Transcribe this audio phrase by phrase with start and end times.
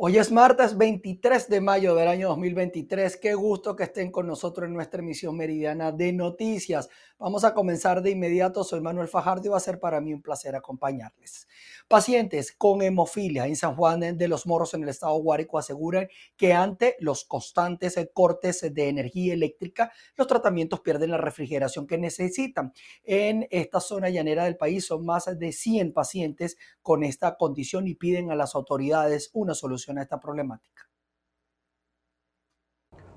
[0.00, 3.16] Hoy es martes 23 de mayo del año 2023.
[3.16, 6.88] Qué gusto que estén con nosotros en nuestra emisión meridiana de noticias.
[7.18, 8.62] Vamos a comenzar de inmediato.
[8.62, 11.48] Soy Manuel Fajardo y va a ser para mí un placer acompañarles.
[11.88, 16.06] Pacientes con hemofilia en San Juan de los Morros en el estado Guárico aseguran
[16.36, 22.72] que ante los constantes cortes de energía eléctrica, los tratamientos pierden la refrigeración que necesitan.
[23.02, 27.96] En esta zona llanera del país son más de 100 pacientes con esta condición y
[27.96, 30.86] piden a las autoridades una solución a esta problemática.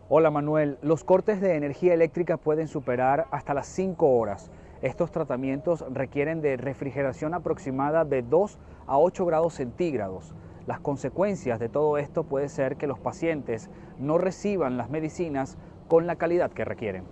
[0.08, 4.52] Hola Manuel, los cortes de energía eléctrica pueden superar hasta las 5 horas.
[4.82, 8.58] Estos tratamientos requieren de refrigeración aproximada de 2
[8.88, 10.34] a 8 grados centígrados.
[10.68, 15.58] Las consecuencias de todo esto puede ser que los pacientes no reciban las medicinas
[15.88, 17.06] con la calidad que requieren.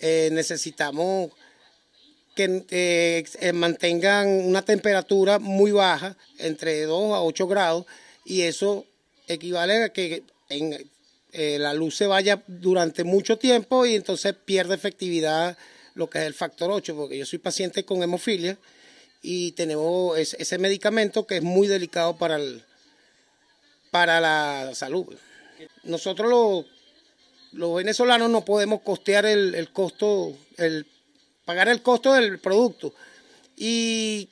[0.00, 1.30] Eh, necesitamos
[2.34, 7.86] que eh, mantengan una temperatura muy baja, entre 2 a 8 grados,
[8.24, 8.84] y eso
[9.26, 10.90] equivale a que en,
[11.32, 15.56] eh, la luz se vaya durante mucho tiempo y entonces pierde efectividad
[15.94, 18.58] lo que es el factor 8, porque yo soy paciente con hemofilia
[19.22, 22.62] y tenemos ese, medicamento que es muy delicado para, el,
[23.90, 25.06] para la salud.
[25.84, 26.66] Nosotros los,
[27.52, 30.86] los venezolanos no podemos costear el, el costo, el,
[31.44, 32.94] pagar el costo del producto
[33.56, 34.28] y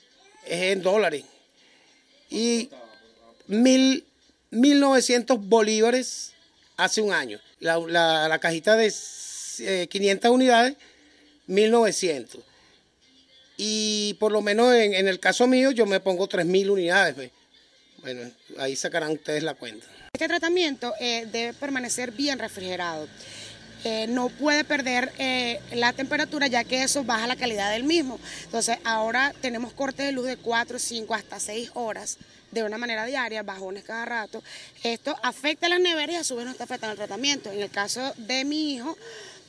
[0.46, 1.24] es en dólares.
[2.30, 2.68] Y
[3.46, 4.04] mil
[4.54, 6.32] 1.900 bolívares
[6.76, 7.40] hace un año.
[7.60, 8.92] La, cajita de
[9.88, 10.74] 500 eh, unidades,
[11.48, 12.40] 1.900.
[13.56, 17.14] Y por lo menos en, el caso mío yo me pongo 3.000 unidades.
[17.14, 17.30] Pues.
[18.02, 19.86] Bueno, ahí sacarán ustedes la cuenta.
[20.12, 23.08] Este tratamiento eh, debe permanecer bien refrigerado.
[23.84, 25.12] Eh, no puede perder
[25.72, 28.18] la temperatura ya que eso baja la calidad del mismo.
[28.44, 32.18] Entonces ahora tenemos cortes de luz de 4, 5 hasta 6 horas
[32.54, 34.42] de una manera diaria, bajones cada rato.
[34.82, 37.50] Esto afecta a las neveras y a su vez no está afectando el tratamiento.
[37.50, 38.96] En el caso de mi hijo,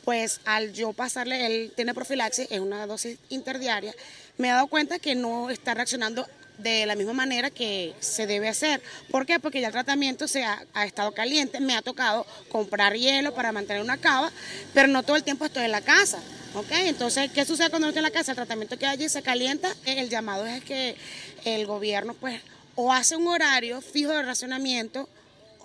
[0.03, 3.94] pues al yo pasarle, él tiene profilaxis, es una dosis interdiaria,
[4.38, 8.47] me he dado cuenta que no está reaccionando de la misma manera que se debe
[8.47, 8.81] hacer.
[9.11, 9.39] ¿Por qué?
[9.39, 13.81] Porque ya el tratamiento se ha, estado caliente, me ha tocado comprar hielo para mantener
[13.81, 14.31] una cava,
[14.73, 16.19] pero no todo el tiempo estoy en la casa.
[16.53, 16.71] ¿ok?
[16.85, 18.31] Entonces, ¿qué sucede cuando estoy en la casa?
[18.31, 20.95] El tratamiento que allí se calienta, el llamado es que
[21.44, 22.41] el gobierno pues
[22.75, 25.07] o hace un horario fijo de racionamiento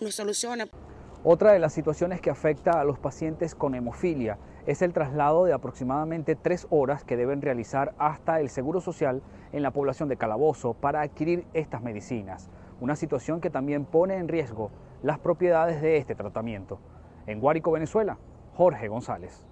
[0.01, 0.69] o no soluciona.
[1.23, 5.53] Otra de las situaciones que afecta a los pacientes con hemofilia es el traslado de
[5.53, 9.23] aproximadamente tres horas que deben realizar hasta el Seguro Social
[9.53, 12.51] en la población de Calabozo para adquirir estas medicinas,
[12.81, 14.71] una situación que también pone en riesgo
[15.03, 16.79] las propiedades de este tratamiento.
[17.27, 18.19] En Guárico, Venezuela,
[18.55, 19.45] Jorge González.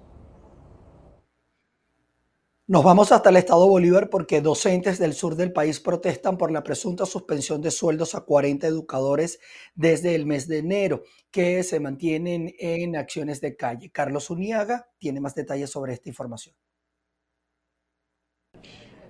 [2.70, 6.62] Nos vamos hasta el estado Bolívar porque docentes del sur del país protestan por la
[6.62, 9.40] presunta suspensión de sueldos a 40 educadores
[9.74, 13.90] desde el mes de enero que se mantienen en acciones de calle.
[13.90, 16.54] Carlos Uniaga tiene más detalles sobre esta información.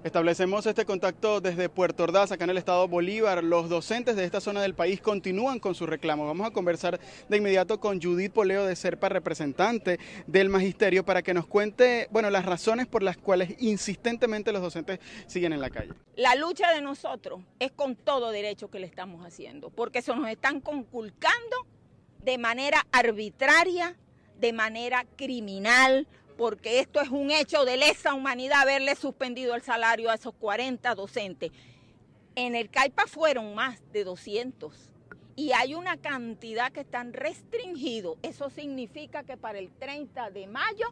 [0.05, 3.43] Establecemos este contacto desde Puerto Ordaz, acá en el estado Bolívar.
[3.43, 6.25] Los docentes de esta zona del país continúan con su reclamo.
[6.25, 9.99] Vamos a conversar de inmediato con Judith Poleo de Serpa, representante
[10.29, 15.01] del magisterio, para que nos cuente bueno, las razones por las cuales insistentemente los docentes
[15.27, 15.93] siguen en la calle.
[16.15, 20.29] La lucha de nosotros es con todo derecho que le estamos haciendo, porque se nos
[20.29, 21.57] están conculcando
[22.23, 23.97] de manera arbitraria,
[24.39, 26.07] de manera criminal,
[26.38, 30.94] porque esto es un hecho de lesa humanidad haberle suspendido el salario a esos 40
[30.94, 31.50] docentes.
[32.37, 34.72] En el CAIPA fueron más de 200
[35.34, 38.19] y hay una cantidad que están restringidos.
[38.22, 40.87] Eso significa que para el 30 de mayo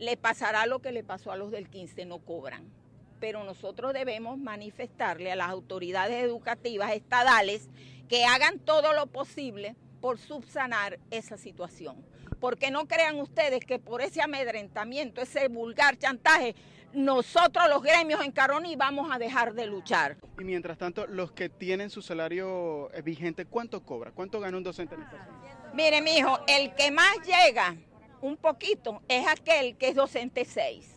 [0.00, 2.64] le pasará lo que le pasó a los del 15, no cobran.
[3.20, 7.68] Pero nosotros debemos manifestarle a las autoridades educativas estadales
[8.08, 12.04] que hagan todo lo posible por subsanar esa situación
[12.38, 16.54] porque no crean ustedes que por ese amedrentamiento, ese vulgar chantaje,
[16.92, 20.16] nosotros los gremios en Caroní vamos a dejar de luchar.
[20.38, 24.10] Y mientras tanto, los que tienen su salario eh, vigente, ¿cuánto cobra?
[24.12, 25.72] ¿Cuánto gana un docente en esta zona?
[25.74, 27.76] Mire, mi hijo, el que más llega
[28.20, 30.94] un poquito es aquel que es docente 6.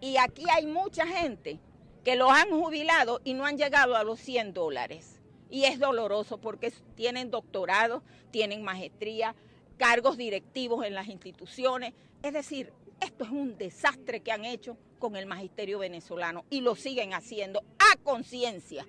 [0.00, 1.58] Y aquí hay mucha gente
[2.04, 5.21] que los han jubilado y no han llegado a los 100 dólares.
[5.52, 9.34] Y es doloroso porque tienen doctorado, tienen maestría,
[9.76, 11.92] cargos directivos en las instituciones.
[12.22, 12.72] Es decir,
[13.02, 17.62] esto es un desastre que han hecho con el magisterio venezolano y lo siguen haciendo
[17.78, 18.86] a conciencia,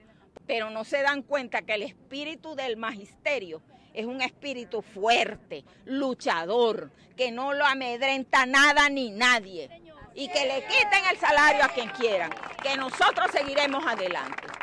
[0.47, 3.61] pero no se dan cuenta que el espíritu del magisterio
[3.93, 9.69] es un espíritu fuerte, luchador, que no lo amedrenta nada ni nadie
[10.15, 12.31] y que le quiten el salario a quien quieran,
[12.61, 14.62] que nosotros seguiremos adelante.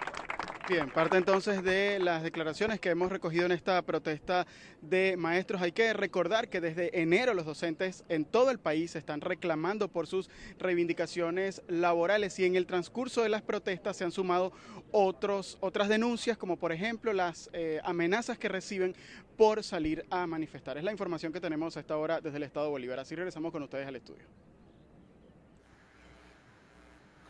[0.71, 4.47] Bien, parte entonces de las declaraciones que hemos recogido en esta protesta
[4.81, 5.61] de maestros.
[5.61, 10.07] Hay que recordar que desde enero los docentes en todo el país están reclamando por
[10.07, 10.31] sus
[10.61, 14.53] reivindicaciones laborales y en el transcurso de las protestas se han sumado
[14.93, 18.95] otros, otras denuncias, como por ejemplo las eh, amenazas que reciben
[19.37, 20.79] por salir a manifestar.
[20.79, 23.01] Es la información que tenemos a esta hora desde el Estado Bolívar.
[23.01, 24.50] Así regresamos con ustedes al estudio.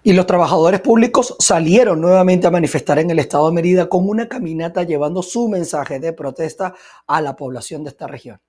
[0.03, 4.29] Y los trabajadores públicos salieron nuevamente a manifestar en el estado de Mérida con una
[4.29, 6.75] caminata llevando su mensaje de protesta
[7.07, 8.41] a la población de esta región.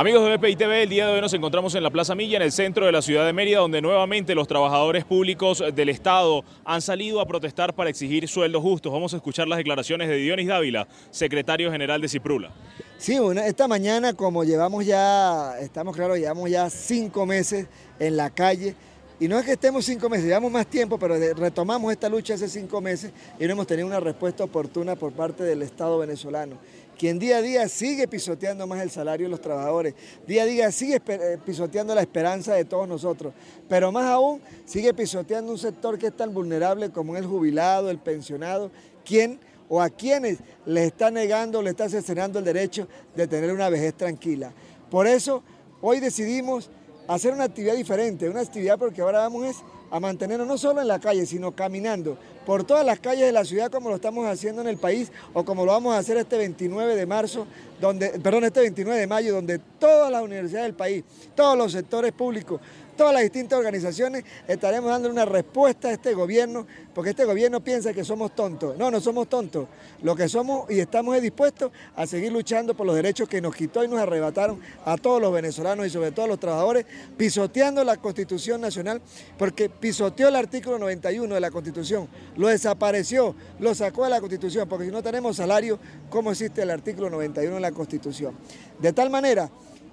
[0.00, 2.42] Amigos de BPI TV, el día de hoy nos encontramos en la Plaza Milla, en
[2.42, 6.80] el centro de la ciudad de Mérida, donde nuevamente los trabajadores públicos del Estado han
[6.80, 8.92] salido a protestar para exigir sueldos justos.
[8.92, 12.52] Vamos a escuchar las declaraciones de Dionis Dávila, secretario general de Ciprula.
[12.96, 17.66] Sí, bueno, esta mañana como llevamos ya, estamos claros, llevamos ya cinco meses
[17.98, 18.76] en la calle,
[19.18, 22.48] y no es que estemos cinco meses, llevamos más tiempo, pero retomamos esta lucha hace
[22.48, 23.10] cinco meses
[23.40, 26.56] y no hemos tenido una respuesta oportuna por parte del Estado venezolano
[26.98, 29.94] quien día a día sigue pisoteando más el salario de los trabajadores,
[30.26, 33.32] día a día sigue eh, pisoteando la esperanza de todos nosotros,
[33.68, 37.98] pero más aún sigue pisoteando un sector que es tan vulnerable como el jubilado, el
[37.98, 38.70] pensionado,
[39.04, 43.68] quien o a quienes le está negando, le está cercenando el derecho de tener una
[43.68, 44.52] vejez tranquila.
[44.90, 45.42] Por eso
[45.80, 46.70] hoy decidimos
[47.06, 49.56] hacer una actividad diferente, una actividad porque ahora vamos es
[49.90, 52.18] a mantenernos no solo en la calle, sino caminando
[52.48, 55.44] por todas las calles de la ciudad como lo estamos haciendo en el país o
[55.44, 57.46] como lo vamos a hacer este 29 de marzo,
[57.78, 61.04] donde, perdón, este 29 de mayo, donde todas las universidades del país,
[61.34, 62.58] todos los sectores públicos,
[62.98, 67.94] todas las distintas organizaciones estaremos dando una respuesta a este gobierno, porque este gobierno piensa
[67.94, 68.76] que somos tontos.
[68.76, 69.68] No, no somos tontos.
[70.02, 73.84] Lo que somos y estamos dispuestos a seguir luchando por los derechos que nos quitó
[73.84, 76.84] y nos arrebataron a todos los venezolanos y sobre todo a los trabajadores,
[77.16, 79.00] pisoteando la Constitución Nacional,
[79.38, 84.68] porque pisoteó el artículo 91 de la Constitución, lo desapareció, lo sacó de la Constitución,
[84.68, 88.34] porque si no tenemos salario, ¿cómo existe el artículo 91 de la Constitución?
[88.78, 89.50] De tal manera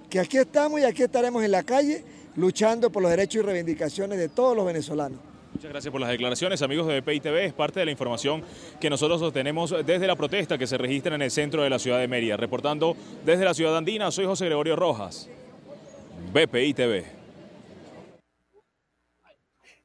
[0.09, 2.05] que aquí estamos y aquí estaremos en la calle
[2.35, 5.19] luchando por los derechos y reivindicaciones de todos los venezolanos.
[5.53, 7.45] Muchas gracias por las declaraciones, amigos de BPI TV.
[7.45, 8.43] Es parte de la información
[8.79, 11.99] que nosotros obtenemos desde la protesta que se registra en el centro de la ciudad
[11.99, 12.37] de Mérida.
[12.37, 12.95] Reportando
[13.25, 15.29] desde la ciudad andina, soy José Gregorio Rojas.
[16.31, 17.14] BPI TV.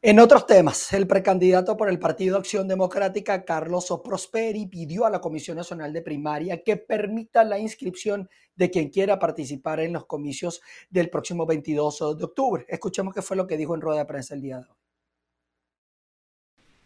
[0.03, 5.21] En otros temas, el precandidato por el Partido Acción Democrática, Carlos Prosperi, pidió a la
[5.21, 8.27] Comisión Nacional de Primaria que permita la inscripción
[8.57, 12.65] de quien quiera participar en los comicios del próximo 22 de octubre.
[12.71, 14.77] Escuchemos qué fue lo que dijo en rueda de prensa el día de hoy.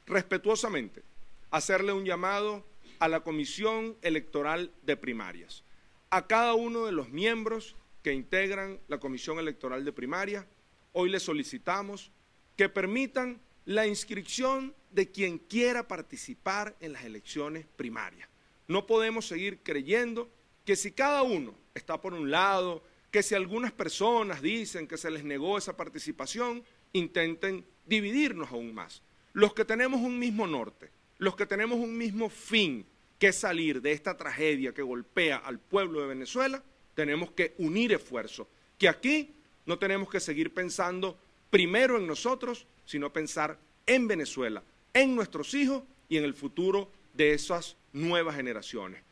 [0.06, 1.04] Respetuosamente,
[1.52, 2.64] hacerle un llamado
[2.98, 5.62] a la Comisión Electoral de Primarias,
[6.10, 10.48] a cada uno de los miembros que integran la Comisión Electoral de Primaria,
[10.90, 12.10] hoy le solicitamos
[12.56, 18.28] que permitan la inscripción de quien quiera participar en las elecciones primarias.
[18.68, 20.30] No podemos seguir creyendo
[20.64, 25.10] que si cada uno está por un lado, que si algunas personas dicen que se
[25.10, 29.02] les negó esa participación, intenten dividirnos aún más.
[29.32, 32.86] Los que tenemos un mismo norte, los que tenemos un mismo fin,
[33.18, 36.62] que es salir de esta tragedia que golpea al pueblo de Venezuela,
[36.94, 38.46] tenemos que unir esfuerzos,
[38.78, 39.34] que aquí
[39.66, 41.18] no tenemos que seguir pensando
[41.54, 47.32] primero en nosotros, sino pensar en Venezuela, en nuestros hijos y en el futuro de
[47.32, 49.04] esas nuevas generaciones.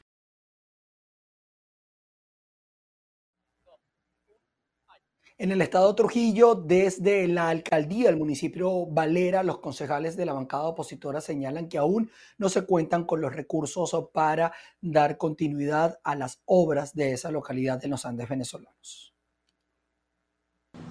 [5.38, 10.32] En el estado de Trujillo, desde la alcaldía del municipio Valera, los concejales de la
[10.32, 16.16] bancada opositora señalan que aún no se cuentan con los recursos para dar continuidad a
[16.16, 19.12] las obras de esa localidad en los Andes venezolanos.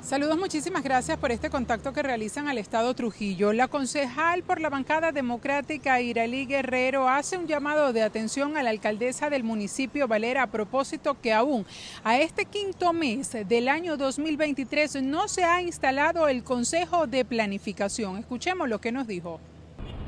[0.01, 3.53] Saludos, muchísimas gracias por este contacto que realizan al Estado Trujillo.
[3.53, 8.71] La concejal por la bancada democrática Iralí Guerrero hace un llamado de atención a la
[8.71, 11.67] alcaldesa del municipio Valera a propósito que aún
[12.03, 18.17] a este quinto mes del año 2023 no se ha instalado el Consejo de Planificación.
[18.17, 19.39] Escuchemos lo que nos dijo.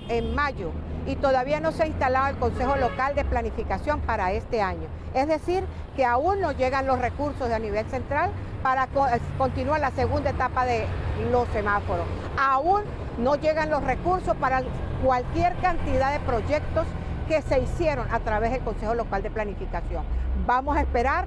[0.10, 0.72] En mayo
[1.06, 4.88] y todavía no se ha instalado el Consejo Local de Planificación para este año.
[5.14, 5.64] Es decir,
[5.96, 8.32] que aún no llegan los recursos de a nivel central
[8.64, 8.88] para
[9.38, 10.86] continuar la segunda etapa de
[11.32, 12.06] los semáforos.
[12.40, 12.82] Aún
[13.20, 14.64] no llegan los recursos para
[15.04, 16.88] cualquier cantidad de proyectos
[17.28, 20.04] que se hicieron a través del Consejo Local de Planificación.
[20.48, 21.26] Vamos a esperar,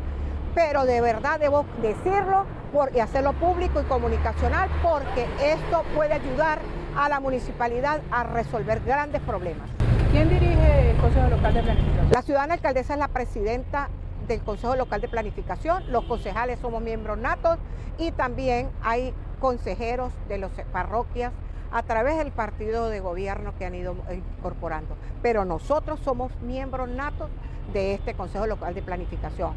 [0.55, 2.47] pero de verdad debo decirlo
[2.95, 6.59] y hacerlo público y comunicacional porque esto puede ayudar
[6.97, 9.69] a la municipalidad a resolver grandes problemas.
[10.11, 12.11] ¿Quién dirige el Consejo Local de Planificación?
[12.11, 13.89] La ciudadana alcaldesa es la presidenta
[14.27, 17.59] del Consejo Local de Planificación, los concejales somos miembros natos
[17.99, 21.33] y también hay consejeros de las parroquias,
[21.73, 24.97] a través del partido de gobierno que han ido incorporando.
[25.23, 27.29] Pero nosotros somos miembros natos
[27.73, 29.53] de este Consejo Local de Planificación.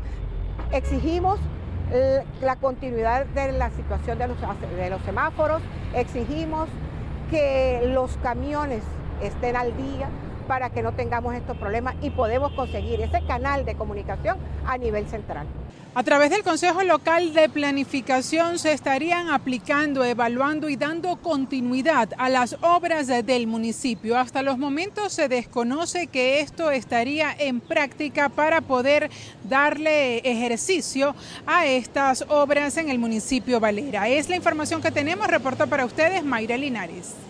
[0.71, 1.39] Exigimos
[1.91, 4.37] eh, la continuidad de la situación de los,
[4.77, 5.61] de los semáforos,
[5.95, 6.67] exigimos
[7.29, 8.83] que los camiones
[9.21, 10.09] estén al día
[10.49, 15.07] para que no tengamos estos problemas y podemos conseguir ese canal de comunicación a nivel
[15.07, 15.45] central.
[15.93, 22.29] A través del Consejo Local de Planificación se estarían aplicando, evaluando y dando continuidad a
[22.29, 24.17] las obras del municipio.
[24.17, 29.11] Hasta los momentos se desconoce que esto estaría en práctica para poder
[29.43, 31.15] darle ejercicio
[31.45, 34.07] a estas obras en el municipio Valera.
[34.07, 35.27] Es la información que tenemos.
[35.27, 37.28] Reportó para ustedes Mayra Linares.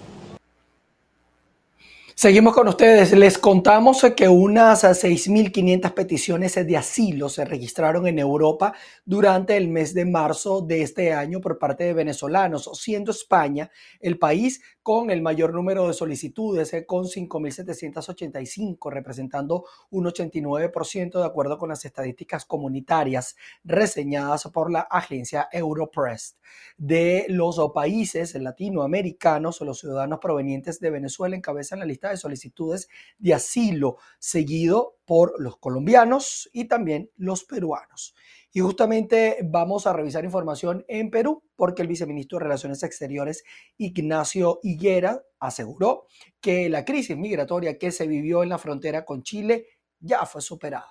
[2.21, 3.13] Seguimos con ustedes.
[3.13, 8.73] Les contamos que unas 6.500 peticiones de asilo se registraron en Europa
[9.05, 13.71] durante el mes de marzo de este año por parte de venezolanos, siendo España
[14.01, 21.25] el país con el mayor número de solicitudes, eh, con 5.785, representando un 89% de
[21.27, 26.39] acuerdo con las estadísticas comunitarias reseñadas por la agencia Europress.
[26.75, 33.35] De los países latinoamericanos, los ciudadanos provenientes de Venezuela encabezan la lista de solicitudes de
[33.35, 38.15] asilo, seguido por los colombianos y también los peruanos.
[38.51, 43.43] Y justamente vamos a revisar información en Perú porque el viceministro de Relaciones Exteriores,
[43.77, 46.07] Ignacio Higuera, aseguró
[46.41, 49.65] que la crisis migratoria que se vivió en la frontera con Chile
[49.99, 50.89] ya fue superada.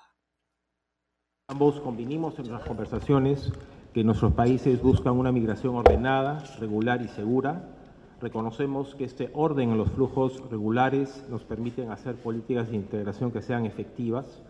[1.47, 3.51] Ambos convinimos en las conversaciones
[3.93, 7.75] que nuestros países buscan una migración ordenada, regular y segura
[8.21, 13.41] Reconocemos que este orden en los flujos regulares nos permiten hacer políticas de integración que
[13.41, 14.41] sean efectivas.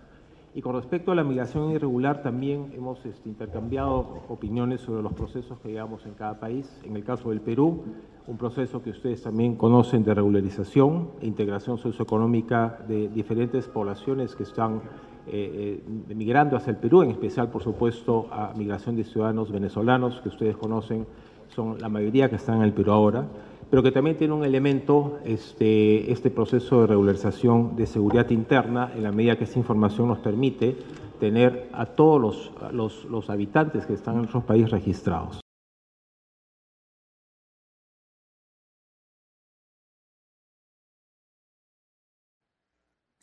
[0.56, 5.60] Y con respecto a la migración irregular, también hemos este, intercambiado opiniones sobre los procesos
[5.60, 6.82] que llevamos en cada país.
[6.84, 7.84] En el caso del Perú,
[8.25, 14.44] un proceso que ustedes también conocen de regularización e integración socioeconómica de diferentes poblaciones que
[14.44, 14.82] están
[15.27, 20.20] eh, eh, migrando hacia el Perú, en especial, por supuesto, a migración de ciudadanos venezolanos,
[20.22, 21.06] que ustedes conocen,
[21.50, 23.27] son la mayoría que están en el Perú ahora
[23.69, 29.03] pero que también tiene un elemento, este, este proceso de regularización de seguridad interna, en
[29.03, 30.75] la medida que esa información nos permite
[31.19, 35.41] tener a todos los, los, los habitantes que están en nuestro país registrados.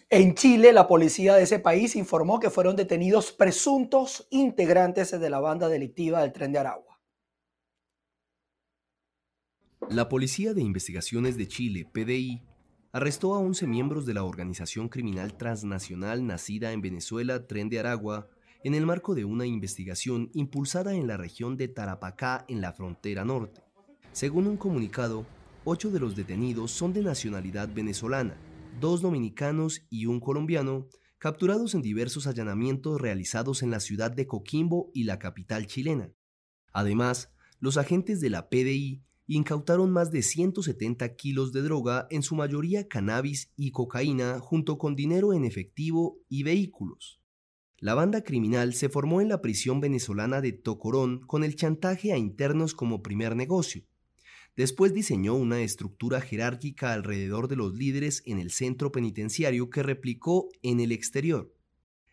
[0.08, 5.40] En Chile, la policía de ese país informó que fueron detenidos presuntos integrantes de la
[5.40, 6.95] banda delictiva del tren de Aragua.
[9.88, 12.42] La Policía de Investigaciones de Chile, PDI,
[12.92, 18.28] arrestó a 11 miembros de la organización criminal transnacional nacida en Venezuela, Tren de Aragua,
[18.64, 23.24] en el marco de una investigación impulsada en la región de Tarapacá, en la frontera
[23.24, 23.62] norte.
[24.10, 25.24] Según un comunicado,
[25.64, 28.36] ocho de los detenidos son de nacionalidad venezolana,
[28.80, 30.88] dos dominicanos y un colombiano,
[31.18, 36.10] capturados en diversos allanamientos realizados en la ciudad de Coquimbo y la capital chilena.
[36.72, 42.34] Además, los agentes de la PDI incautaron más de 170 kilos de droga, en su
[42.34, 47.20] mayoría cannabis y cocaína, junto con dinero en efectivo y vehículos.
[47.78, 52.16] La banda criminal se formó en la prisión venezolana de Tocorón con el chantaje a
[52.16, 53.84] internos como primer negocio.
[54.56, 60.48] Después diseñó una estructura jerárquica alrededor de los líderes en el centro penitenciario que replicó
[60.62, 61.52] en el exterior.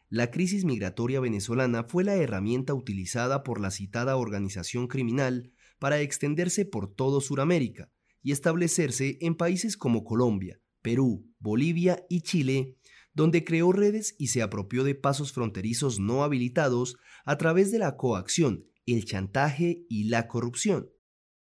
[0.09, 6.65] La crisis migratoria venezolana fue la herramienta utilizada por la citada organización criminal para extenderse
[6.65, 12.77] por todo Sudamérica y establecerse en países como Colombia, Perú, Bolivia y Chile,
[13.13, 17.95] donde creó redes y se apropió de pasos fronterizos no habilitados a través de la
[17.95, 20.89] coacción, el chantaje y la corrupción.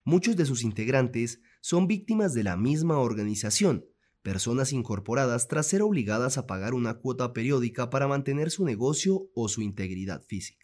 [0.04, 3.86] Muchos de sus integrantes son víctimas de la misma organización,
[4.22, 9.48] personas incorporadas tras ser obligadas a pagar una cuota periódica para mantener su negocio o
[9.48, 10.63] su integridad física.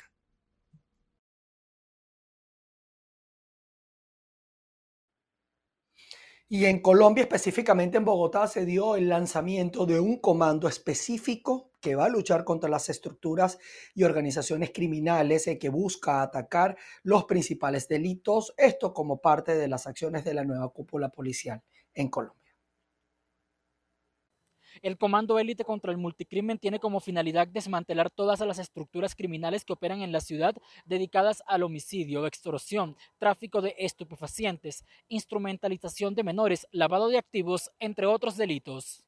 [6.52, 11.94] Y en Colombia, específicamente en Bogotá, se dio el lanzamiento de un comando específico que
[11.94, 13.60] va a luchar contra las estructuras
[13.94, 19.86] y organizaciones criminales eh, que busca atacar los principales delitos, esto como parte de las
[19.86, 21.62] acciones de la nueva cúpula policial
[21.94, 22.39] en Colombia.
[24.82, 29.74] El Comando Élite contra el Multicrimen tiene como finalidad desmantelar todas las estructuras criminales que
[29.74, 30.56] operan en la ciudad
[30.86, 38.38] dedicadas al homicidio, extorsión, tráfico de estupefacientes, instrumentalización de menores, lavado de activos, entre otros
[38.38, 39.06] delitos.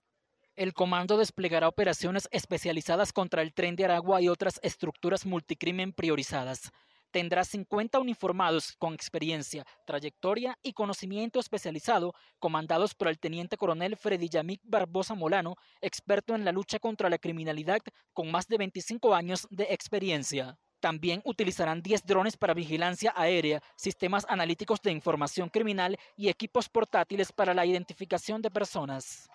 [0.56, 6.72] El comando desplegará operaciones especializadas contra el tren de Aragua y otras estructuras multicrimen priorizadas.
[7.12, 14.30] Tendrá 50 uniformados con experiencia, trayectoria y conocimiento especializado, comandados por el teniente coronel Freddy
[14.30, 17.82] Yamik Barbosa Molano, experto en la lucha contra la criminalidad
[18.14, 20.58] con más de 25 años de experiencia.
[20.80, 27.32] También utilizarán 10 drones para vigilancia aérea, sistemas analíticos de información criminal y equipos portátiles
[27.32, 29.30] para la identificación de personas.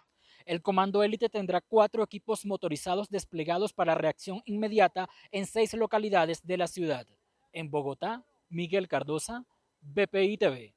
[0.44, 6.56] El Comando Élite tendrá cuatro equipos motorizados desplegados para reacción inmediata en seis localidades de
[6.56, 7.06] la ciudad.
[7.56, 9.46] En Bogotá, Miguel Cardosa,
[9.80, 10.74] BPI TV.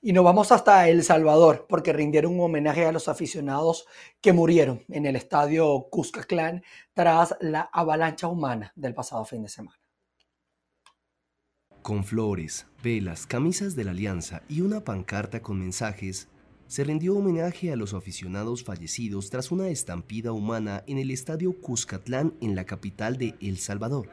[0.00, 3.86] Y nos vamos hasta El Salvador porque rindieron un homenaje a los aficionados
[4.20, 6.62] que murieron en el estadio Cuscatlán
[6.94, 9.80] tras la avalancha humana del pasado fin de semana.
[11.82, 16.28] Con flores, velas, camisas de la Alianza y una pancarta con mensajes,
[16.70, 22.34] se rindió homenaje a los aficionados fallecidos tras una estampida humana en el estadio Cuscatlán
[22.40, 24.08] en la capital de El Salvador.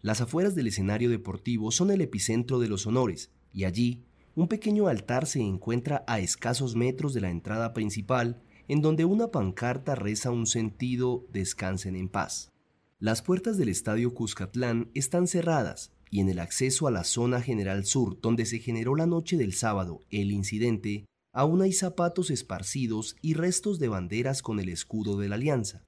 [0.00, 4.04] Las afueras del escenario deportivo son el epicentro de los honores y allí
[4.36, 9.32] un pequeño altar se encuentra a escasos metros de la entrada principal, en donde una
[9.32, 12.52] pancarta reza un sentido Descansen en paz.
[13.00, 17.86] Las puertas del estadio Cuscatlán están cerradas y en el acceso a la zona general
[17.86, 23.34] sur, donde se generó la noche del sábado el incidente, aún hay zapatos esparcidos y
[23.34, 25.84] restos de banderas con el escudo de la alianza.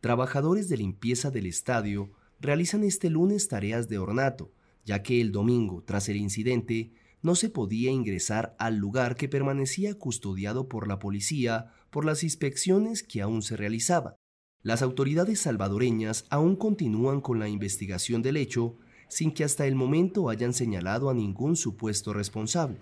[0.00, 4.52] Trabajadores de limpieza del estadio realizan este lunes tareas de ornato,
[4.84, 9.94] ya que el domingo, tras el incidente, no se podía ingresar al lugar que permanecía
[9.94, 14.14] custodiado por la policía por las inspecciones que aún se realizaban.
[14.62, 20.30] Las autoridades salvadoreñas aún continúan con la investigación del hecho sin que hasta el momento
[20.30, 22.80] hayan señalado a ningún supuesto responsable.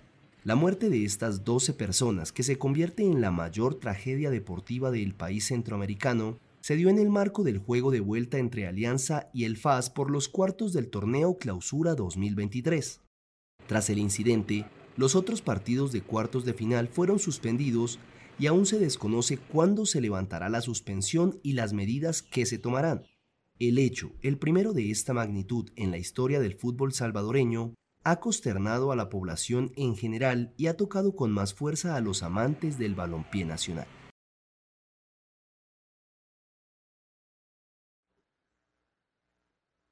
[0.49, 5.13] La muerte de estas 12 personas, que se convierte en la mayor tragedia deportiva del
[5.13, 9.57] país centroamericano, se dio en el marco del juego de vuelta entre Alianza y el
[9.57, 12.99] FAS por los cuartos del torneo Clausura 2023.
[13.67, 14.65] Tras el incidente,
[14.97, 17.99] los otros partidos de cuartos de final fueron suspendidos
[18.39, 23.03] y aún se desconoce cuándo se levantará la suspensión y las medidas que se tomarán.
[23.59, 28.91] El hecho, el primero de esta magnitud en la historia del fútbol salvadoreño, ha consternado
[28.91, 32.95] a la población en general y ha tocado con más fuerza a los amantes del
[32.95, 33.87] balompié nacional.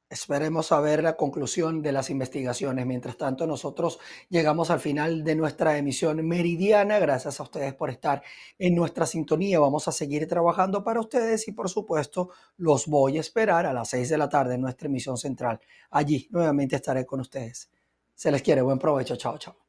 [0.10, 2.86] Esperemos saber la conclusión de las investigaciones.
[2.86, 6.98] Mientras tanto, nosotros llegamos al final de nuestra emisión meridiana.
[6.98, 8.24] Gracias a ustedes por estar
[8.58, 9.60] en nuestra sintonía.
[9.60, 13.90] Vamos a seguir trabajando para ustedes y, por supuesto, los voy a esperar a las
[13.90, 15.60] 6 de la tarde en nuestra emisión central.
[15.90, 17.70] Allí nuevamente estaré con ustedes.
[18.18, 18.62] Se les quiere.
[18.64, 19.16] Buen provecho.
[19.16, 19.67] Chao, chao.